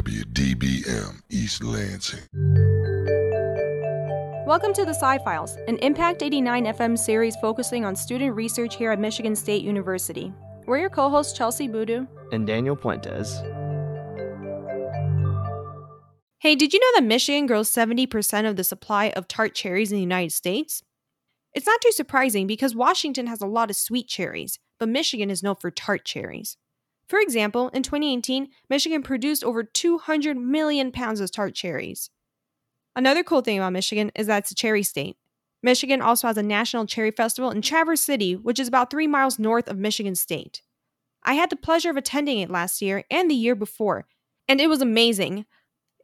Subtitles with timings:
[0.00, 2.20] WDBM East Lansing.
[4.46, 8.92] Welcome to the Sci Files, an Impact 89 FM series focusing on student research here
[8.92, 10.32] at Michigan State University.
[10.64, 13.42] We're your co hosts, Chelsie Boodoo and Daniel Puentes.
[16.38, 19.96] Hey, did you know that Michigan grows 70% of the supply of tart cherries in
[19.96, 20.82] the United States?
[21.52, 25.42] It's not too surprising because Washington has a lot of sweet cherries, but Michigan is
[25.42, 26.56] known for tart cherries.
[27.10, 32.08] For example, in 2018, Michigan produced over 200 million pounds of tart cherries.
[32.94, 35.16] Another cool thing about Michigan is that it's a cherry state.
[35.60, 39.40] Michigan also has a national cherry festival in Traverse City, which is about three miles
[39.40, 40.62] north of Michigan State.
[41.24, 44.06] I had the pleasure of attending it last year and the year before,
[44.46, 45.46] and it was amazing.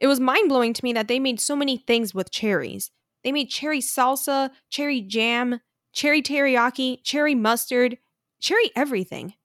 [0.01, 2.91] It was mind blowing to me that they made so many things with cherries.
[3.23, 5.61] They made cherry salsa, cherry jam,
[5.93, 7.97] cherry teriyaki, cherry mustard,
[8.41, 9.35] cherry everything.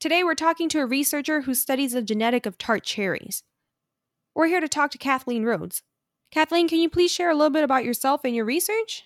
[0.00, 3.42] Today, we're talking to a researcher who studies the genetic of tart cherries.
[4.34, 5.82] We're here to talk to Kathleen Rhoades,
[6.30, 9.04] Kathleen, can you please share a little bit about yourself and your research?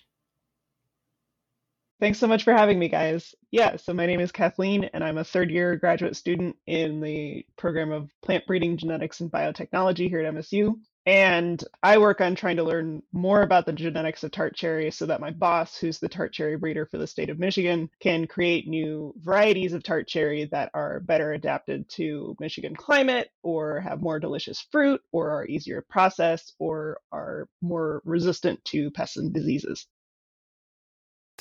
[2.03, 3.33] Thanks so much for having me, guys.
[3.53, 7.47] Yeah, so my name is Kathleen, and I'm a third year graduate student in the
[7.57, 10.75] program of plant breeding genetics and biotechnology here at MSU.
[11.07, 15.07] And I work on trying to learn more about the genetics of tart cherry so
[15.07, 18.67] that my boss, who's the tart cherry breeder for the state of Michigan, can create
[18.67, 24.19] new varieties of tart cherry that are better adapted to Michigan climate or have more
[24.19, 29.87] delicious fruit or are easier to process or are more resistant to pests and diseases.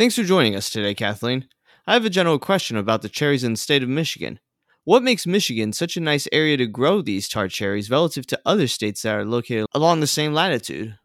[0.02, 1.48] Thanks for joining us today, Kathleen.
[1.86, 4.40] I have a general question about the cherries in the state of Michigan.
[4.84, 8.68] What makes Michigan such a nice area to grow these tart cherries relative to other
[8.68, 10.98] states that are located along the same latitude?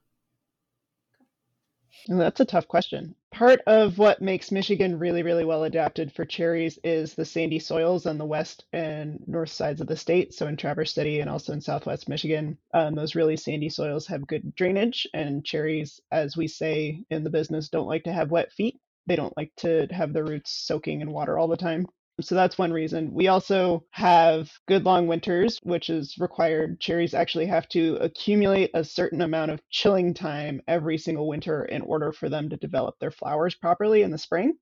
[2.08, 3.14] That's a tough question.
[3.30, 8.06] Part of what makes Michigan really, really well adapted for cherries is the sandy soils
[8.06, 10.32] on the west and north sides of the state.
[10.32, 14.26] So in Traverse City and also in southwest Michigan, um, those really sandy soils have
[14.26, 18.52] good drainage, and cherries, as we say in the business, don't like to have wet
[18.52, 18.80] feet.
[19.06, 21.86] They don't like to have their roots soaking in water all the time.
[22.20, 23.12] So that's one reason.
[23.12, 26.80] We also have good long winters, which is required.
[26.80, 31.82] Cherries actually have to accumulate a certain amount of chilling time every single winter in
[31.82, 34.54] order for them to develop their flowers properly in the spring.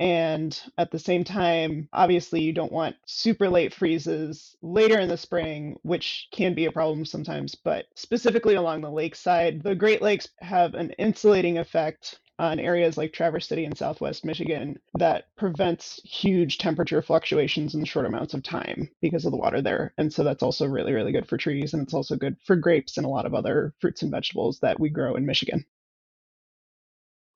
[0.00, 5.16] And at the same time, obviously, you don't want super late freezes later in the
[5.16, 7.54] spring, which can be a problem sometimes.
[7.54, 12.98] But specifically along the lakeside, the Great Lakes have an insulating effect Uh, on areas
[12.98, 18.42] like Traverse City in southwest Michigan that prevents huge temperature fluctuations in short amounts of
[18.42, 19.94] time because of the water there.
[19.98, 21.74] And so that's also really, really good for trees.
[21.74, 24.80] And it's also good for grapes and a lot of other fruits and vegetables that
[24.80, 25.64] we grow in Michigan.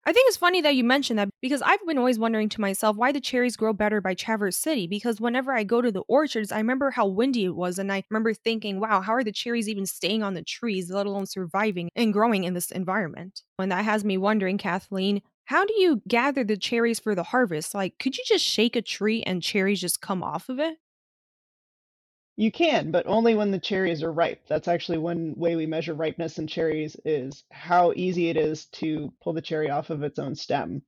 [0.08, 2.96] I think it's funny that you mentioned that because I've been always wondering to myself
[2.96, 4.86] why the cherries grow better by Traverse City.
[4.86, 8.02] Because whenever I go to the orchards, I remember how windy it was, and I
[8.08, 11.90] remember thinking, wow, how are the cherries even staying on the trees, let alone surviving
[11.94, 13.42] and growing in this environment?
[13.58, 17.74] And that has me wondering, Kathleen, how do you gather the cherries for the harvest?
[17.74, 20.78] Like, could you just shake a tree and cherries just come off of it?
[22.38, 24.46] You can, but only when the cherries are ripe.
[24.46, 29.12] That's actually one way we measure ripeness in cherries is how easy it is to
[29.20, 30.82] pull the cherry off of its own stem.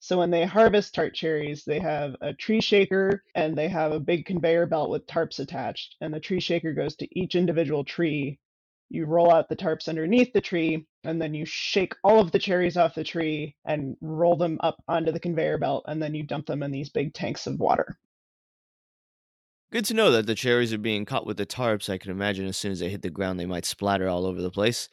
[0.00, 4.00] So when they harvest tart cherries, they have a tree shaker and they have a
[4.00, 5.96] big conveyor belt with tarps attached.
[6.02, 8.38] And the tree shaker goes to each individual tree.
[8.90, 12.38] You roll out the tarps underneath the tree, and then you shake all of the
[12.38, 16.22] cherries off the tree and roll them up onto the conveyor belt, and then you
[16.22, 17.96] dump them in these big tanks of water.
[19.72, 21.88] Good to know that the cherries are being caught with the tarps.
[21.88, 24.42] I can imagine as soon as they hit the ground, they might splatter all over
[24.42, 24.90] the place.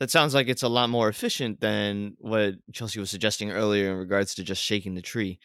[0.00, 3.98] That sounds like it's a lot more efficient than what Chelsie was suggesting earlier in
[3.98, 5.38] regards to just shaking the tree.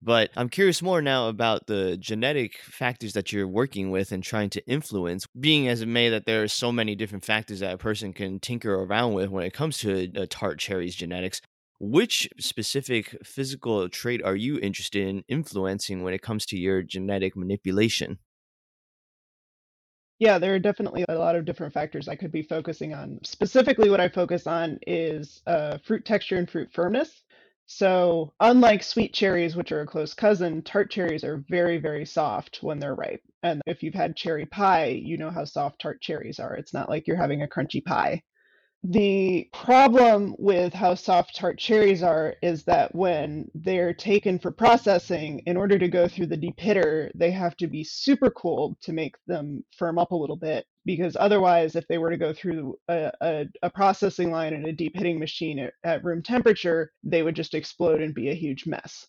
[0.00, 4.50] But I'm curious more now about the genetic factors that you're working with and trying
[4.50, 7.78] to influence, being as it may that there are so many different factors that a
[7.78, 11.42] person can tinker around with when it comes to a, a tart cherry's genetics.
[11.80, 17.36] Which specific physical trait are you interested in influencing when it comes to your genetic
[17.36, 18.20] manipulation?
[20.20, 23.18] Yeah, there are definitely a lot of different factors I could be focusing on.
[23.24, 27.22] Specifically, what I focus on is uh, fruit texture and fruit firmness.
[27.66, 32.62] So, unlike sweet cherries, which are a close cousin, tart cherries are very, very soft
[32.62, 33.22] when they're ripe.
[33.42, 36.54] And if you've had cherry pie, you know how soft tart cherries are.
[36.54, 38.22] It's not like you're having a crunchy pie.
[38.82, 45.40] The problem with how soft tart cherries are is that when they're taken for processing,
[45.46, 49.16] in order to go through the depitter, they have to be super cooled to make
[49.26, 50.66] them firm up a little bit.
[50.86, 54.72] Because otherwise, if they were to go through a, a, a processing line and a
[54.72, 59.06] depitting machine at, at room temperature, they would just explode and be a huge mess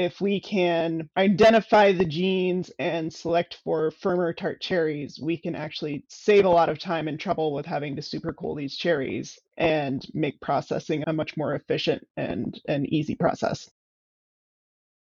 [0.00, 6.04] if we can identify the genes and select for firmer tart cherries, we can actually
[6.08, 10.06] save a lot of time and trouble with having to super cool these cherries and
[10.14, 13.70] make processing a much more efficient and an easy process.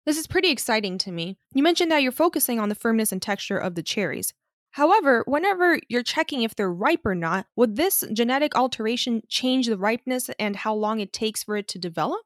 [0.07, 1.37] This is pretty exciting to me.
[1.53, 4.33] You mentioned that you're focusing on the firmness and texture of the cherries.
[4.71, 9.77] However, whenever you're checking if they're ripe or not, would this genetic alteration change the
[9.77, 12.21] ripeness and how long it takes for it to develop?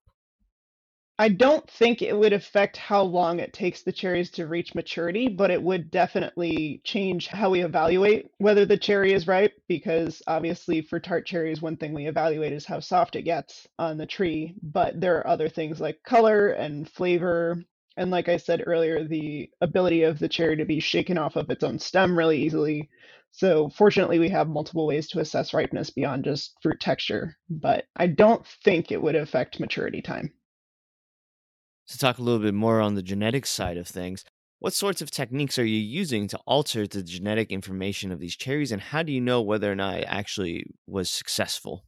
[1.17, 5.29] I don't think it would affect how long it takes the cherries to reach maturity,
[5.29, 10.81] but it would definitely change how we evaluate whether the cherry is ripe, because obviously
[10.81, 14.56] for tart cherries, one thing we evaluate is how soft it gets on the tree.
[14.62, 17.63] But there are other things like color and flavor.
[17.95, 21.50] And like I said earlier, the ability of the cherry to be shaken off of
[21.50, 22.89] its own stem really easily.
[23.31, 28.07] So fortunately, we have multiple ways to assess ripeness beyond just fruit texture, but I
[28.07, 30.33] don't think it would affect maturity time.
[31.87, 34.25] To talk a little bit more on the genetic side of things,
[34.59, 38.71] what sorts of techniques are you using to alter the genetic information of these cherries,
[38.71, 41.85] and how do you know whether or not it actually was successful?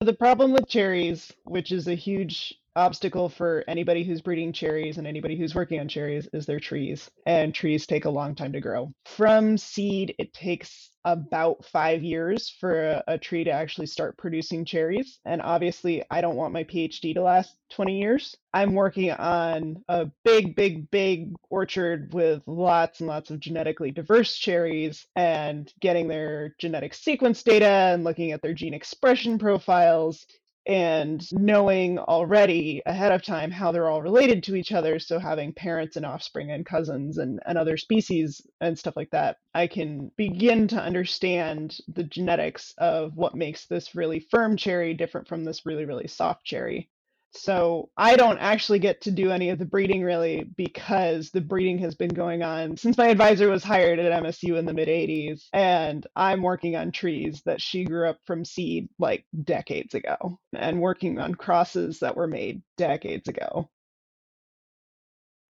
[0.00, 5.06] The problem with cherries, which is a huge obstacle for anybody who's breeding cherries and
[5.06, 7.10] anybody who's working on cherries, is their trees.
[7.26, 8.92] And trees take a long time to grow.
[9.06, 14.64] From seed, it takes about five years for a, a, tree to actually start producing
[14.64, 15.20] cherries.
[15.24, 18.36] And obviously, I don't want my PhD to last 20 years.
[18.52, 24.36] I'm working on a big, big, big orchard with lots and lots of genetically diverse
[24.36, 30.26] cherries and getting their genetic sequence data and looking at their gene expression profiles
[30.66, 35.52] and knowing already ahead of time how they're all related to each other so having
[35.52, 40.10] parents and offspring and cousins and, and other species and stuff like that i can
[40.16, 45.64] begin to understand the genetics of what makes this really firm cherry different from this
[45.64, 46.88] really really soft cherry
[47.36, 51.78] so I don't actually get to do any of the breeding really because the breeding
[51.78, 55.48] has been going on since my advisor was hired at MSU in the mid 80s.
[55.52, 60.80] And I'm working on trees that she grew up from seed like decades ago and
[60.80, 63.68] working on crosses that were made decades ago.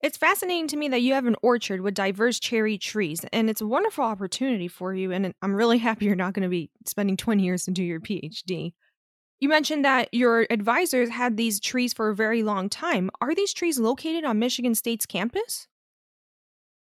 [0.03, 3.63] It's fascinating to me that you have an orchard with diverse cherry trees, and it's
[3.63, 5.11] a wonderful opportunity for you.
[5.11, 8.01] And I'm really happy you're not going to be spending 20 years to do your
[8.01, 8.75] PhD.
[9.39, 13.11] You mentioned that your advisors had these trees for a very long time.
[13.21, 15.69] Are these trees located on Michigan State's campus?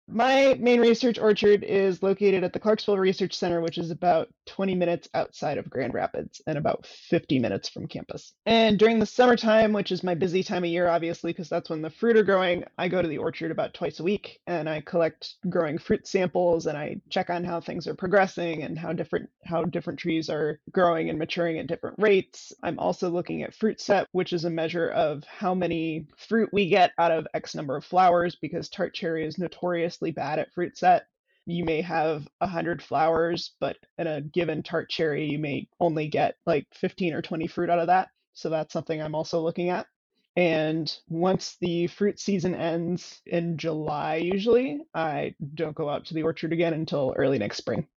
[0.08, 4.76] My main research orchard is located at the Clarksville Research Center, which is about 20
[4.76, 8.34] minutes outside of Grand Rapids and about 50 minutes from campus.
[8.46, 11.84] And during the summertime, which is my busy time of year, obviously, because that's when
[11.84, 14.82] the fruit are growing, I go to the orchard about twice a week and I
[14.82, 19.30] collect growing fruit samples and I check on how things are progressing and how different
[19.46, 22.52] how different trees are growing and maturing at different rates.
[22.64, 26.70] I'm also looking at fruit set, which is a measure of how many fruit we
[26.70, 30.78] get out of X number of flowers, because tart cherry is notoriously bad at fruit
[30.78, 31.06] set.
[31.50, 36.08] You may have a 100 flowers, but in a given tart cherry, you may only
[36.08, 38.10] get like 15 or 20 fruit out of that.
[38.34, 39.88] So that's something I'm also looking at.
[40.36, 46.22] And once the fruit season ends in July, usually, I don't go out to the
[46.22, 47.88] orchard again until early next spring.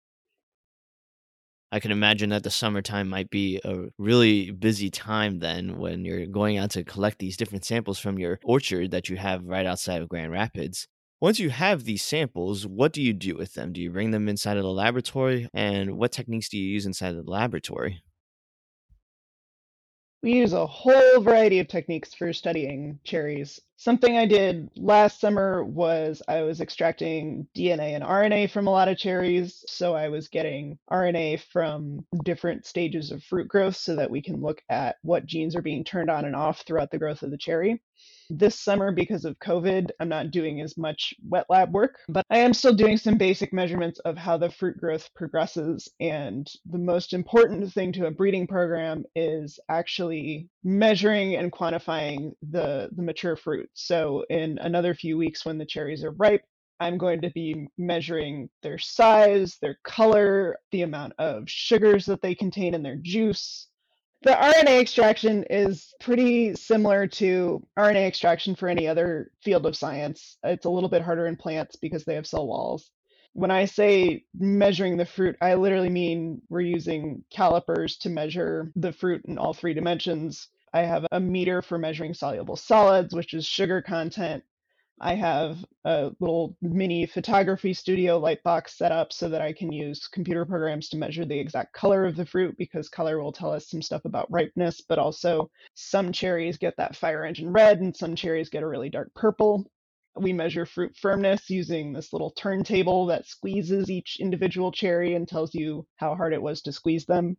[1.70, 6.26] I can imagine that the summertime might be a really busy time then when you're
[6.26, 10.02] going out to collect these different samples from your orchard that you have right outside
[10.02, 10.88] of Grand Rapids.
[11.22, 13.72] Once you have these samples, what do you do with them?
[13.72, 15.48] Do you bring them inside of the laboratory?
[15.54, 18.02] And what techniques do you use inside of the laboratory?
[20.24, 23.60] We use a whole variety of techniques for studying cherries.
[23.82, 28.86] Something I did last summer was I was extracting DNA and RNA from a lot
[28.86, 29.64] of cherries.
[29.66, 34.40] So I was getting RNA from different stages of fruit growth so that we can
[34.40, 37.36] look at what genes are being turned on and off throughout the growth of the
[37.36, 37.82] cherry.
[38.30, 42.38] This summer, because of COVID, I'm not doing as much wet lab work, but I
[42.38, 45.88] am still doing some basic measurements of how the fruit growth progresses.
[46.00, 52.88] And the most important thing to a breeding program is actually measuring and quantifying the,
[52.92, 53.68] the mature fruit.
[53.74, 56.44] So, in another few weeks, when the cherries are ripe,
[56.80, 62.34] I'm going to be measuring their size, their color, the amount of sugars that they
[62.34, 63.68] contain in their juice,
[64.22, 70.38] the RNA extraction is pretty similar to RNA extraction for any other field of science.
[70.44, 72.92] It's a little bit harder in plants because they have cell walls.
[73.32, 78.92] When I say measuring the fruit, I literally mean we're using calipers to measure the
[78.92, 80.48] fruit in all three dimensions.
[80.72, 84.44] I have a meter for measuring soluble solids, which is sugar content.
[85.00, 89.72] I have a little mini photography studio light box set up so that I can
[89.72, 93.52] use computer programs to measure the exact color of the fruit because color will tell
[93.52, 97.96] us some stuff about ripeness, but also some cherries get that fire engine red and
[97.96, 99.66] some cherries get a really dark purple.
[100.16, 105.54] We measure fruit firmness using this little turntable that squeezes each individual cherry and tells
[105.54, 107.36] you how hard it was to squeeze them.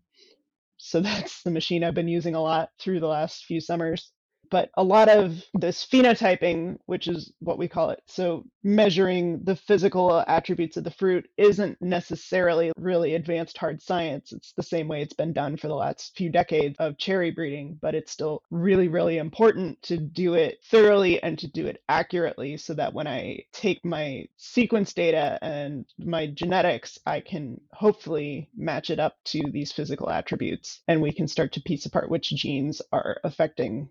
[0.84, 4.12] So that's the machine I've been using a lot through the last few summers
[4.54, 9.56] but a lot of this phenotyping, which is what we call it, so measuring the
[9.56, 14.32] physical attributes of the fruit, isn't necessarily really advanced hard science.
[14.32, 17.80] It's the same way it's been done for the last few decades of cherry breeding,
[17.82, 22.56] but it's still really, really important to do it thoroughly and to do it accurately
[22.58, 28.92] so that when I take my sequence data and my genetics, I can hopefully match
[28.92, 32.84] it up to these physical attributes and we can start to piece apart which genes
[32.92, 33.90] are affecting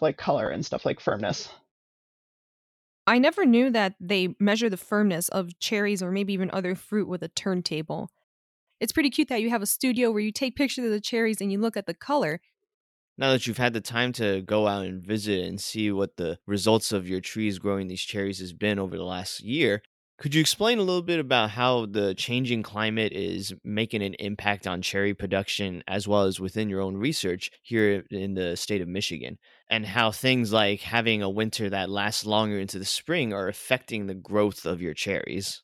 [0.00, 1.50] stuff like color and stuff like firmness.
[3.06, 7.06] I never knew that they measure the firmness of cherries or maybe even other fruit
[7.06, 8.08] with a turntable.
[8.80, 11.42] It's pretty cute that you have a studio where you take pictures of the cherries
[11.42, 12.40] and you look at the color.
[13.18, 16.38] Now that you've had the time to go out and visit and see what the
[16.46, 19.82] results of your trees growing these cherries has been over the last year,
[20.20, 24.66] could you explain a little bit about how the changing climate is making an impact
[24.66, 28.88] on cherry production as well as within your own research here in the state of
[28.88, 29.38] Michigan?
[29.70, 34.06] And how things like having a winter that lasts longer into the spring are affecting
[34.06, 35.62] the growth of your cherries?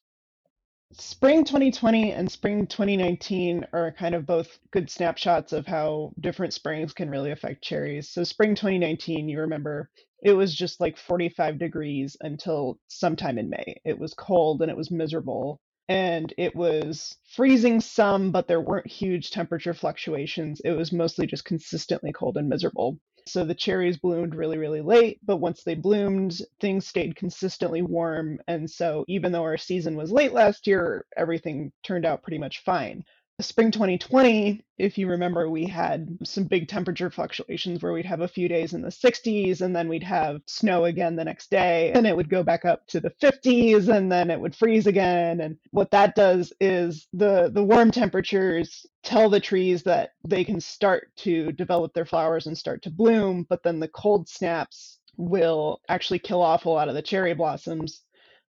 [0.92, 6.94] Spring 2020 and spring 2019 are kind of both good snapshots of how different springs
[6.94, 8.08] can really affect cherries.
[8.08, 9.90] So, spring 2019, you remember
[10.22, 13.80] it was just like 45 degrees until sometime in May.
[13.84, 15.60] It was cold and it was miserable.
[15.88, 20.60] And it was freezing some, but there weren't huge temperature fluctuations.
[20.64, 22.98] It was mostly just consistently cold and miserable.
[23.28, 28.40] So the cherries bloomed really, really late, but once they bloomed, things stayed consistently warm.
[28.48, 32.62] And so even though our season was late last year, everything turned out pretty much
[32.64, 33.04] fine
[33.40, 38.28] spring 2020, if you remember, we had some big temperature fluctuations where we'd have a
[38.28, 42.06] few days in the 60s and then we'd have snow again the next day and
[42.06, 45.40] it would go back up to the 50s and then it would freeze again.
[45.40, 50.60] And what that does is the, the warm temperatures tell the trees that they can
[50.60, 55.80] start to develop their flowers and start to bloom, but then the cold snaps will
[55.88, 58.02] actually kill off a lot of the cherry blossoms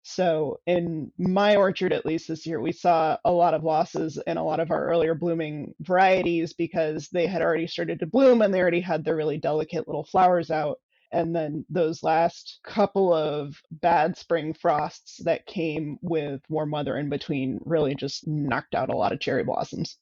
[0.08, 4.36] so, in my orchard, at least this year, we saw a lot of losses in
[4.36, 8.54] a lot of our earlier blooming varieties because they had already started to bloom and
[8.54, 10.78] they already had their really delicate little flowers out.
[11.10, 17.08] And then those last couple of bad spring frosts that came with warm weather in
[17.08, 19.98] between really just knocked out a lot of cherry blossoms.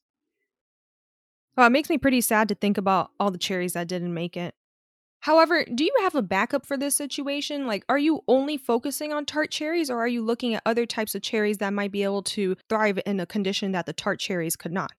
[1.57, 4.37] Well, it makes me pretty sad to think about all the cherries that didn't make
[4.37, 4.53] it.
[5.21, 7.65] However, do you have a backup for this situation?
[7.65, 11.15] Like, are you only focusing on tart cherries or are you looking at other types
[11.15, 14.55] of cherries that might be able to thrive in a condition that the tart cherries
[14.55, 14.91] could not?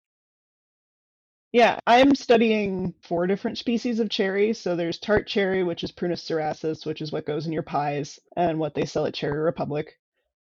[1.53, 4.53] Yeah, I'm studying four different species of cherry.
[4.53, 8.19] So there's tart cherry, which is Prunus cerasus, which is what goes in your pies
[8.37, 9.99] and what they sell at Cherry Republic.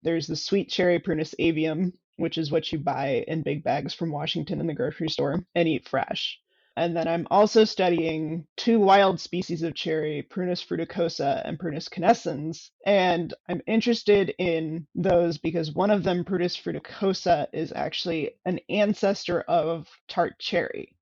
[0.03, 4.11] There's the sweet cherry Prunus avium, which is what you buy in big bags from
[4.11, 6.39] Washington in the grocery store and eat fresh.
[6.75, 12.71] And then I'm also studying two wild species of cherry, Prunus fruticosa and Prunus canescens.
[12.85, 19.41] And I'm interested in those because one of them, Prunus fruticosa, is actually an ancestor
[19.41, 20.95] of tart cherry.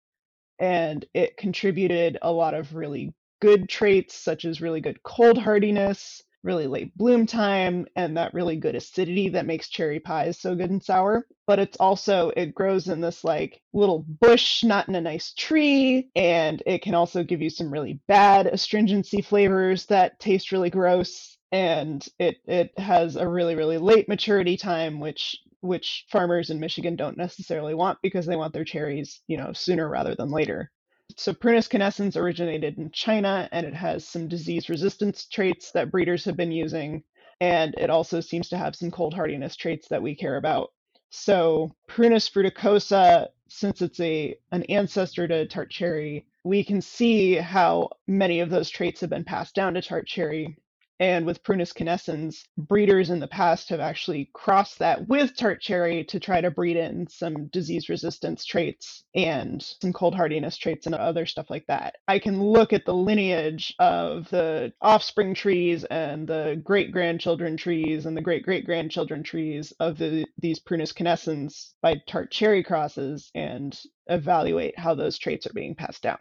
[0.60, 6.22] And it contributed a lot of really good traits, such as really good cold hardiness,
[6.44, 10.70] really late bloom time and that really good acidity that makes cherry pies so good
[10.70, 11.26] and sour.
[11.48, 16.10] But it's also, it grows in this like little bush, not in a nice tree.
[16.16, 21.38] And it can also give you some really bad astringency flavors that taste really gross.
[21.52, 26.96] And it, it has a really, really late maturity time, which which farmers in Michigan
[26.96, 30.72] don't necessarily want because they want their cherries, you know, sooner rather than later.
[31.18, 36.26] So Prunus canescens originated in China and it has some disease resistance traits that breeders
[36.26, 37.04] have been using.
[37.40, 40.72] And it also seems to have some cold hardiness traits that we care about.
[41.10, 47.90] So Prunus fruticosa, since it's a an ancestor to tart cherry, we can see how
[48.08, 50.58] many of those traits have been passed down to tart cherry
[51.02, 56.04] and with Prunus canescens, breeders in the past have actually crossed that with tart cherry
[56.04, 60.94] to try to breed in some disease resistance traits and some cold hardiness traits and
[60.94, 61.96] other stuff like that.
[62.08, 68.06] I can look at the lineage of the offspring trees and the great grandchildren trees
[68.06, 73.32] and the great great grandchildren trees of the, these Prunus canescens by tart cherry crosses
[73.34, 76.20] and evaluate how those traits are being passed down.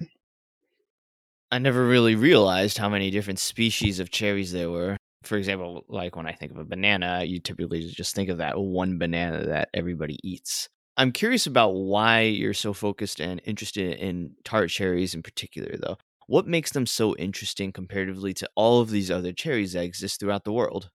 [1.51, 4.97] I never really realized how many different species of cherries there were.
[5.23, 8.59] For example, like when I think of a banana, you typically just think of that
[8.59, 10.69] one banana that everybody eats.
[10.97, 15.97] I'm curious about why you're so focused and interested in tart cherries in particular, though.
[16.27, 20.45] What makes them so interesting comparatively to all of these other cherries that exist throughout
[20.45, 20.91] the world?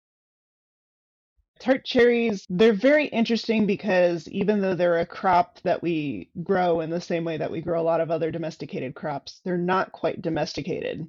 [1.62, 6.90] Tart cherries, they're very interesting because even though they're a crop that we grow in
[6.90, 10.24] the same way that we grow a lot of other domesticated crops, they're not quite
[10.24, 11.08] domesticated.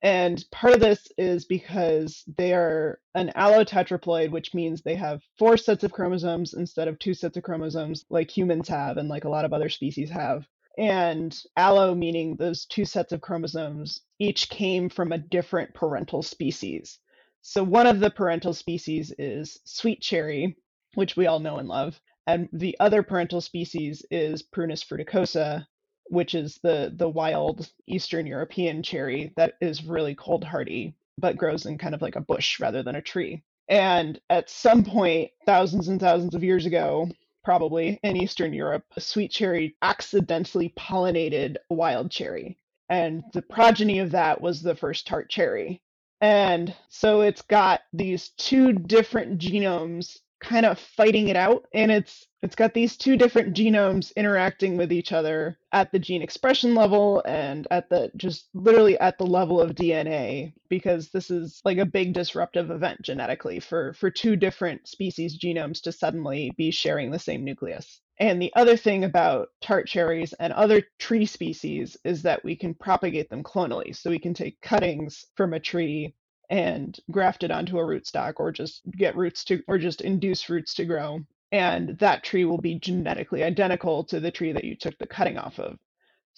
[0.00, 5.58] And part of this is because they are an allotetraploid, which means they have four
[5.58, 9.30] sets of chromosomes instead of two sets of chromosomes like humans have and like a
[9.30, 10.46] lot of other species have.
[10.78, 16.98] And allo meaning those two sets of chromosomes each came from a different parental species.
[17.42, 20.56] So one of the parental species is sweet cherry,
[20.94, 22.00] which we all know and love.
[22.26, 25.66] And the other parental species is Prunus fruticosa,
[26.04, 31.66] which is the the wild Eastern European cherry that is really cold hardy, but grows
[31.66, 33.42] in kind of like a bush rather than a tree.
[33.68, 37.08] And at some point, thousands and thousands of years ago,
[37.42, 42.58] probably in Eastern Europe, a sweet cherry accidentally pollinated a wild cherry.
[42.88, 45.80] And the progeny of that was the first tart cherry.
[46.20, 52.26] And so it's got these two different genomes kind of fighting it out and it's
[52.42, 57.22] it's got these two different genomes interacting with each other at the gene expression level
[57.26, 61.84] and at the just literally at the level of DNA because this is like a
[61.84, 67.18] big disruptive event genetically for for two different species genomes to suddenly be sharing the
[67.18, 68.00] same nucleus.
[68.20, 72.74] And the other thing about tart cherries and other tree species is that we can
[72.74, 73.96] propagate them clonally.
[73.96, 76.14] So we can take cuttings from a tree
[76.50, 80.74] and graft it onto a rootstock or just get roots to or just induce roots
[80.74, 81.20] to grow
[81.52, 85.38] and that tree will be genetically identical to the tree that you took the cutting
[85.38, 85.78] off of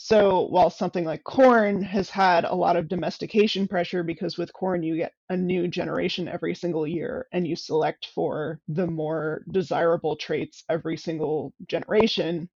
[0.04, 4.82] so while something like corn has had a lot of domestication pressure because with corn
[4.82, 10.16] you get a new generation every single year and you select for the more desirable
[10.16, 12.48] traits every single generation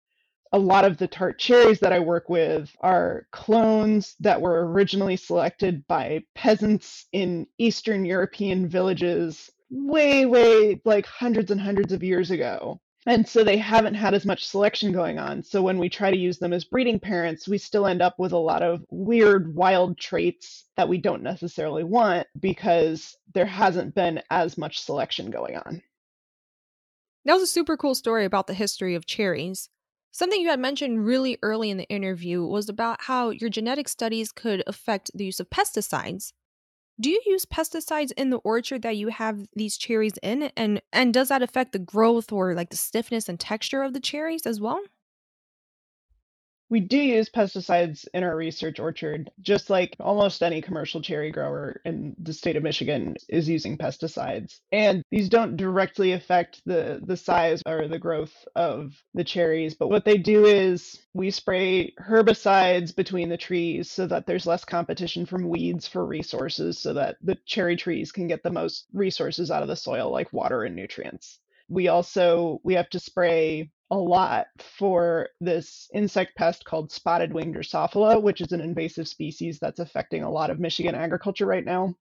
[0.52, 5.16] a lot of the tart cherries that I work with are clones that were originally
[5.16, 12.30] selected by peasants in Eastern European villages way, way like hundreds and hundreds of years
[12.30, 12.80] ago.
[13.08, 15.42] And so they haven't had as much selection going on.
[15.44, 18.32] So when we try to use them as breeding parents, we still end up with
[18.32, 24.20] a lot of weird, wild traits that we don't necessarily want because there hasn't been
[24.30, 25.82] as much selection going on.
[27.24, 29.68] That was a super cool story about the history of cherries.
[30.10, 34.32] Something you had mentioned really early in the interview was about how your genetic studies
[34.32, 36.32] could affect the use of pesticides.
[37.00, 41.12] Do you use pesticides in the orchard that you have these cherries in and and
[41.14, 44.60] does that affect the growth or like the stiffness and texture of the cherries as
[44.60, 44.82] well?
[46.68, 51.80] We do use pesticides in our research orchard, just like almost any commercial cherry grower
[51.84, 54.58] in the state of Michigan is using pesticides.
[54.72, 59.90] And these don't directly affect the, the size or the growth of the cherries, but
[59.90, 65.24] what they do is we spray herbicides between the trees so that there's less competition
[65.24, 69.62] from weeds for resources so that the cherry trees can get the most resources out
[69.62, 74.46] of the soil like water and nutrients we also we have to spray a lot
[74.78, 80.22] for this insect pest called spotted wing Drosophila, which is an invasive species that's affecting
[80.22, 81.94] a lot of Michigan agriculture right now.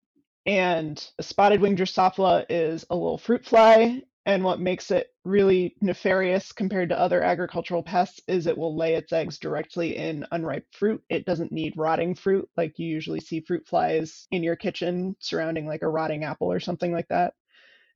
[0.45, 4.01] And a spotted wing Drosophila is a little fruit fly.
[4.27, 8.95] And what makes it really nefarious compared to other agricultural pests is it will lay
[8.95, 11.03] its eggs directly in unripe fruit.
[11.09, 15.67] It doesn't need rotting fruit like you usually see fruit flies in your kitchen surrounding
[15.67, 17.35] like a rotting apple or something like that.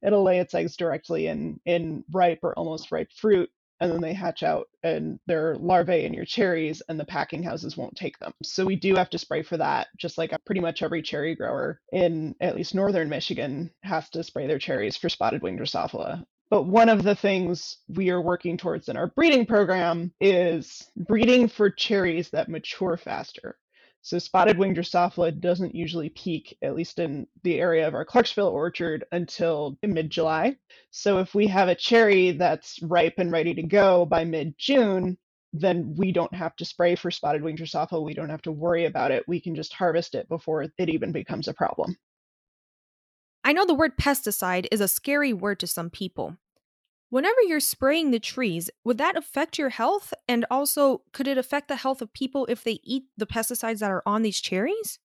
[0.04, 4.14] It'll lay its eggs directly in in ripe or almost ripe fruit and then they
[4.14, 8.34] hatch out and they're larvae in your cherries and the packing houses won't take them.
[8.44, 11.80] So we do have to spray for that, just like pretty much every cherry grower
[11.92, 16.24] in at least northern Michigan has to spray their cherries for spotted winged Drosophila.
[16.50, 21.48] But one of the things we are working towards in our breeding program is breeding
[21.48, 23.56] for cherries that mature faster.
[24.02, 28.48] So spotted winged Drosophila doesn't usually peak, at least in the area of our Clarksville
[28.48, 30.56] orchard, until mid July.
[30.90, 35.18] So if we have a cherry that's ripe and ready to go by mid June,
[35.52, 38.04] then we don't have to spray for spotted winged Drosophila.
[38.04, 39.28] We don't have to worry about it.
[39.28, 41.98] We can just harvest it before it even becomes a problem.
[43.44, 46.38] I know the word pesticide is a scary word to some people.
[47.10, 50.14] Whenever you're spraying the trees, would that affect your health?
[50.28, 53.92] And also, could it affect the health of people if they eat the pesticides that
[53.92, 55.00] are on these cherries?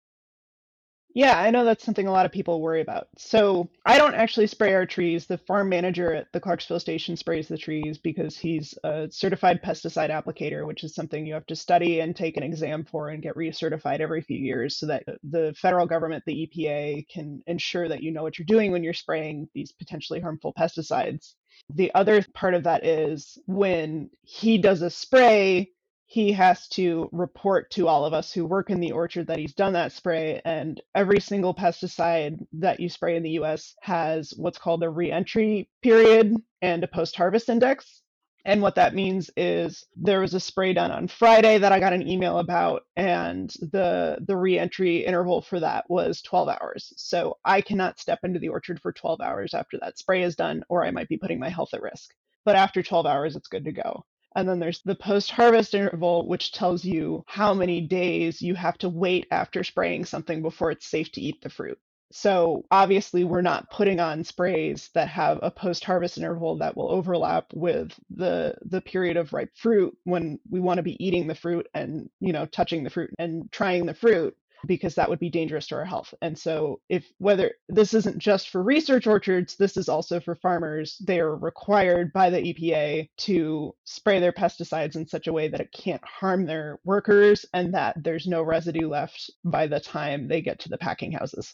[1.14, 3.08] Yeah, I know that's something a lot of people worry about.
[3.18, 5.26] So I don't actually spray our trees.
[5.26, 10.10] The farm manager at the Clarksville station sprays the trees because he's a certified pesticide
[10.10, 13.36] applicator, which is something you have to study and take an exam for and get
[13.36, 18.12] recertified every few years so that the federal government, the EPA, can ensure that you
[18.12, 21.34] know what you're doing when you're spraying these potentially harmful pesticides.
[21.74, 25.72] The other part of that is when he does a spray,
[26.12, 29.54] he has to report to all of us who work in the orchard that he's
[29.54, 30.42] done that spray.
[30.44, 35.70] And every single pesticide that you spray in the US has what's called a reentry
[35.82, 38.02] period and a post harvest index.
[38.44, 41.94] And what that means is there was a spray done on Friday that I got
[41.94, 46.92] an email about, and the the reentry interval for that was 12 hours.
[46.98, 50.66] So I cannot step into the orchard for 12 hours after that spray is done,
[50.68, 52.14] or I might be putting my health at risk.
[52.44, 54.04] But after 12 hours, it's good to go.
[54.36, 58.78] And then there's the post harvest interval, which tells you how many days you have
[58.80, 61.80] to wait after spraying something before it's safe to eat the fruit.
[62.12, 66.92] So obviously, we're not putting on sprays that have a post harvest interval that will
[66.92, 71.36] overlap with the the period of ripe fruit when we want to be eating the
[71.36, 74.36] fruit and you know touching the fruit and trying the fruit
[74.68, 76.14] because that would be dangerous to our health.
[76.22, 80.98] And so, if whether this isn't just for research orchards, this is also for farmers,
[81.06, 85.62] they are required by the EPA to spray their pesticides in such a way that
[85.62, 90.42] it can't harm their workers and that there's no residue left by the time they
[90.42, 91.54] get to the packing houses,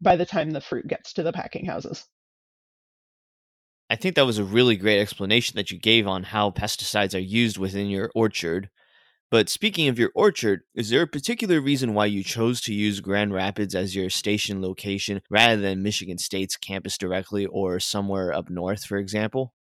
[0.00, 2.06] by the time the fruit gets to the packing houses.
[3.92, 7.18] I think that was a really great explanation that you gave on how pesticides are
[7.18, 8.70] used within your orchard.
[9.32, 13.00] But speaking of your orchard, is there a particular reason why you chose to use
[13.00, 18.50] Grand Rapids as your station location rather than Michigan State's campus directly or somewhere up
[18.50, 19.54] north, for example?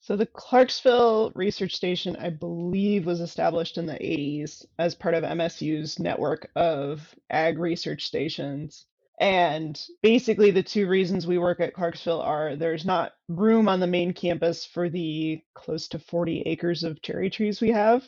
[0.00, 5.24] So the Clarksville Research Station, I believe, was established in the 80s as part of
[5.24, 8.84] MSU's network of ag research stations.
[9.18, 13.86] And basically, the two reasons we work at Clarksville are there's not room on the
[13.86, 18.04] main campus for the close to 40 acres of cherry trees we have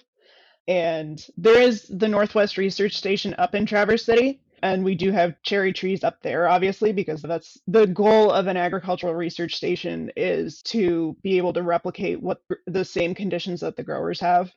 [0.69, 4.41] and there is the Northwest Research Station up in Traverse City.
[4.63, 8.57] And we do have cherry trees up there, obviously, because that's the goal of an
[8.57, 13.83] agricultural research station is to be able to replicate what the same conditions that the
[13.83, 14.51] growers have.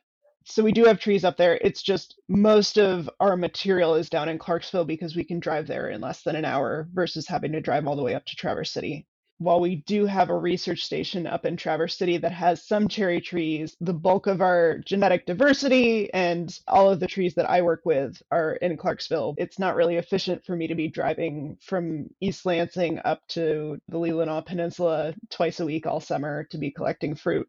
[0.46, 1.58] So we do have trees up there.
[1.60, 5.90] It's just most of our material is down in Clarksville because we can drive there
[5.90, 8.72] in less than an hour versus having to drive all the way up to Traverse
[8.72, 9.06] City
[9.40, 13.22] while we do have a research station up in Traverse City that has some cherry
[13.22, 17.80] trees, the bulk of our genetic diversity and all of the trees that I work
[17.86, 19.36] with are in Clarksville.
[19.38, 23.98] It's not really efficient for me to be driving from East Lansing up to the
[23.98, 27.48] Leelanau Peninsula twice a week all summer to be collecting fruit.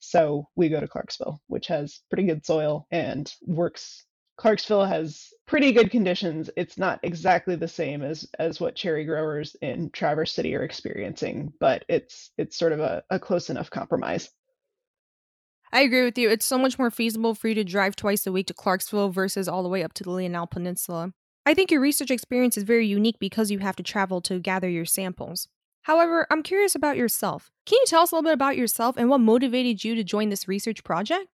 [0.00, 4.04] So we go to Clarksville, which has pretty good soil and works
[4.38, 6.48] Clarksville has pretty good conditions.
[6.56, 11.52] It's not exactly the same as as what cherry growers in Traverse City are experiencing,
[11.58, 14.30] but it's it's sort of a, a close enough compromise.
[15.72, 16.30] I agree with you.
[16.30, 19.48] It's so much more feasible for you to drive twice a week to Clarksville versus
[19.48, 21.12] all the way up to the Leelanau Peninsula.
[21.44, 24.68] I think your research experience is very unique because you have to travel to gather
[24.68, 25.48] your samples.
[25.82, 27.50] However, I'm curious about yourself.
[27.66, 30.28] Can you tell us a little bit about yourself and what motivated you to join
[30.28, 31.28] this research project?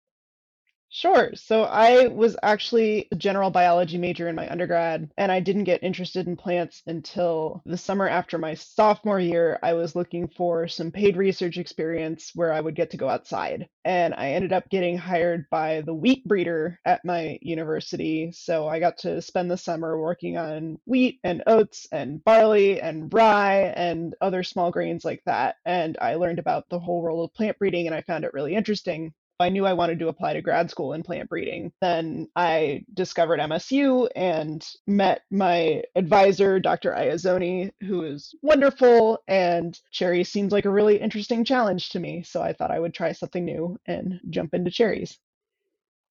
[0.96, 1.34] Sure.
[1.34, 5.82] So I was actually a general biology major in my undergrad, and I didn't get
[5.82, 9.58] interested in plants until the summer after my sophomore year.
[9.62, 13.68] I was looking for some paid research experience where I would get to go outside.
[13.84, 18.30] And I ended up getting hired by the wheat breeder at my university.
[18.32, 23.12] So I got to spend the summer working on wheat and oats and barley and
[23.12, 25.56] rye and other small grains like that.
[25.66, 28.54] And I learned about the whole world of plant breeding, and I found it really
[28.54, 29.12] interesting.
[29.40, 31.72] I knew I wanted to apply to grad school in plant breeding.
[31.80, 36.92] Then I discovered MSU and met my advisor, Dr.
[36.92, 39.22] Iezzoni, who is wonderful.
[39.26, 42.22] And cherries seems like a really interesting challenge to me.
[42.22, 45.18] So I thought I would try something new and jump into cherries.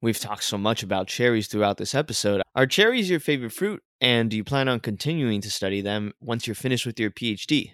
[0.02, 2.42] We've talked so much about cherries throughout this episode.
[2.54, 3.82] Are cherries your favorite fruit?
[4.02, 7.72] And do you plan on continuing to study them once you're finished with your PhD?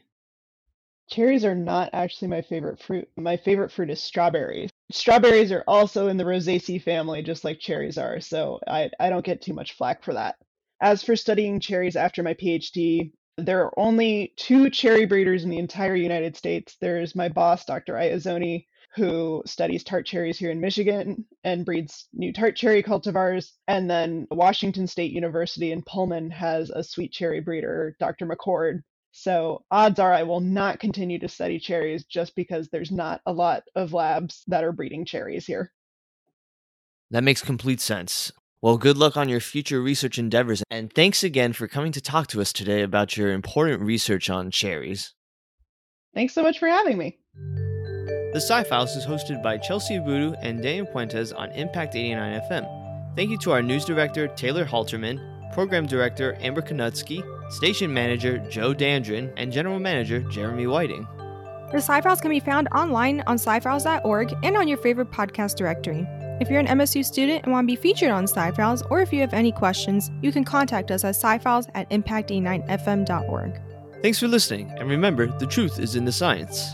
[1.11, 3.09] Cherries are not actually my favorite fruit.
[3.17, 4.71] My favorite fruit is strawberries.
[4.93, 9.25] Strawberries are also in the Rosaceae family, just like cherries are, so I, I don't
[9.25, 10.37] get too much flack for that.
[10.81, 15.59] As for studying cherries after my PhD, there are only two cherry breeders in the
[15.59, 16.77] entire United States.
[16.81, 17.95] There's my boss, Dr.
[17.95, 23.53] Iezzoni, who studies tart cherries here in Michigan and breeds new tart cherry cultivars.
[23.67, 28.27] And then Washington State University in Pullman has a sweet cherry breeder, Dr.
[28.27, 33.21] McCord, so odds are I will not continue to study cherries just because there's not
[33.27, 35.73] a lot of labs that are breeding cherries here.
[37.11, 38.33] That makes complete sense.
[38.63, 42.27] Well, good luck on your future research endeavors, and thanks again for coming to talk
[42.29, 45.15] to us today about your important research on cherries.
[46.15, 47.19] Thanks so much for having me.
[47.35, 53.17] The Sci Files is hosted by Chelsie Boodoo and Daniel Puentes on Impact 89 FM.
[53.17, 55.19] Thank you to our news director, Taylor Halterman,
[55.53, 61.07] program director, Amber Konutsky, station manager, Joe Dandrin, and general manager, Jeremy Whiting.
[61.71, 66.07] The Sci-Files can be found online on scifiles.org and on your favorite podcast directory.
[66.41, 69.21] If you're an MSU student and want to be featured on Sci-Files, or if you
[69.21, 73.61] have any questions, you can contact us at scifiles at Impact9FM.org.
[74.03, 76.71] Thanks for listening, and remember, the truth is in the science.